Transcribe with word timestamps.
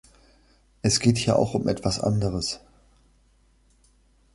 Es 0.81 0.99
geht 0.99 1.19
hier 1.19 1.35
auch 1.37 1.53
um 1.53 1.67
etwas 1.67 1.99
anderes. 1.99 2.59